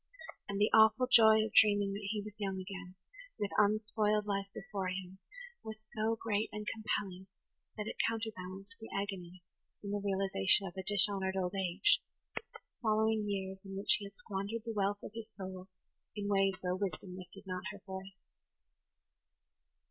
[0.49, 2.95] And the awful joy of dreaming that he was young again,
[3.37, 5.19] with unspoiled life before him,
[5.63, 7.27] was so great and compelling
[7.77, 9.43] that it counterbalanced the agony
[9.83, 12.01] in the realization of a dishonoured old age,
[12.81, 15.67] following years in which he had squandered the wealth of his soul
[16.15, 18.17] in ways where Wisdom lifted not her voice.